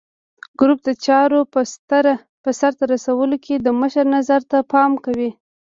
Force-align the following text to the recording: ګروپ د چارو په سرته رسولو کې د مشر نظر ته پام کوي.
ګروپ 0.59 0.79
د 0.87 0.89
چارو 1.05 1.39
په 2.43 2.49
سرته 2.59 2.83
رسولو 2.93 3.35
کې 3.45 3.55
د 3.57 3.67
مشر 3.81 4.05
نظر 4.15 4.41
ته 4.51 4.57
پام 4.71 4.91
کوي. 5.05 5.31